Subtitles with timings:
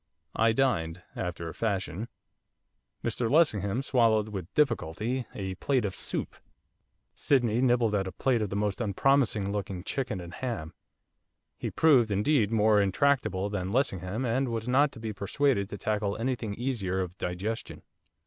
[0.35, 2.07] I dined, after a fashion;
[3.03, 6.37] Mr Lessingham swallowed with difficulty, a plate of soup;
[7.13, 10.73] Sydney nibbled at a plate of the most unpromising looking 'chicken and ham,'
[11.55, 16.17] he proved, indeed, more intractable than Lessingham, and was not to be persuaded to tackle
[16.17, 17.83] anything easier of digestion.